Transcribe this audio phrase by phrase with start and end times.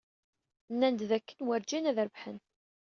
[0.71, 2.37] Nnan-d dakken werǧin ad rebḥen.